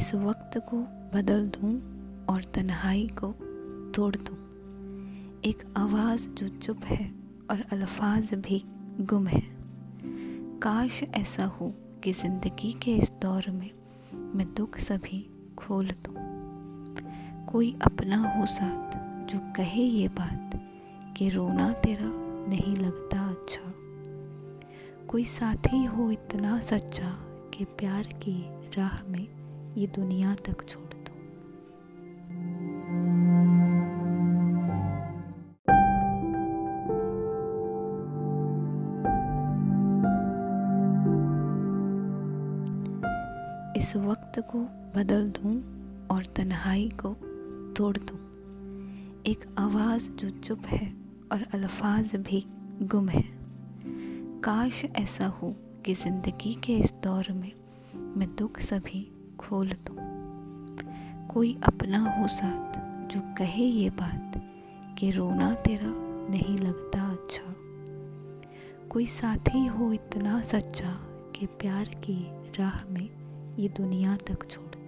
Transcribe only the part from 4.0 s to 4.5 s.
दूँ।